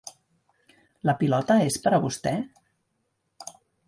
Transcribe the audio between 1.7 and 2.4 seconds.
per a vostè?